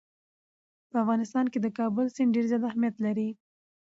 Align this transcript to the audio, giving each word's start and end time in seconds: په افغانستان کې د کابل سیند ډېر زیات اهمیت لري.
په 0.89 0.95
افغانستان 1.03 1.45
کې 1.51 1.59
د 1.61 1.67
کابل 1.79 2.05
سیند 2.15 2.33
ډېر 2.35 2.45
زیات 2.51 2.63
اهمیت 2.69 2.95
لري. 3.05 3.29